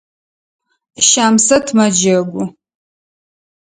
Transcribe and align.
Щамсэт 1.07 1.65
мэджэгу. 1.77 2.43